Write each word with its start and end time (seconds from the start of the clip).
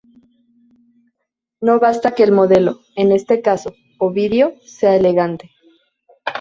No 1.61 1.79
basta 1.79 2.15
que 2.15 2.23
el 2.23 2.31
modelo 2.31 2.79
—en 2.95 3.11
este 3.11 3.43
caso 3.43 3.71
Ovidio— 3.99 4.55
sea 4.65 4.95
elegante. 4.95 5.51